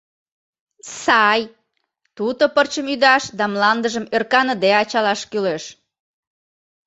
[1.01, 1.41] Сай,
[2.15, 5.63] туто пырчым ӱдаш да мландыжым ӧрканыде ачалаш кӱлеш.